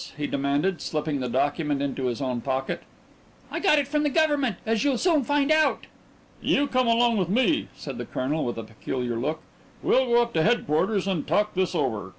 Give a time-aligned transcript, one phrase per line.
[0.17, 2.81] he demanded, slipping the document into his own pocket.
[3.51, 5.85] "I got it from the Government, as you'll soon find out!"
[6.41, 9.41] "You come along with me," said the colonel with a peculiar look.
[9.83, 12.09] "We'll go up to headquarters and talk this over.